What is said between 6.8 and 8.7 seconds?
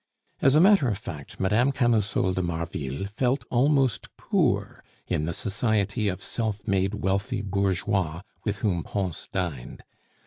wealthy bourgeois with